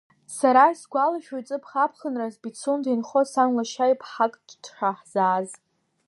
[0.37, 5.49] Сара исгәалашәоит, ҵыԥх аԥхынраз Пицунда инхо сан ланшьа иԥҳак дшаҳзааз.